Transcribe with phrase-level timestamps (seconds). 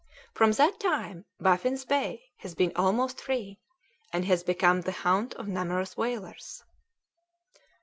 [0.33, 3.59] From that time Baffin's Bay has been almost free,
[4.11, 6.63] and has become the haunt of numerous whalers."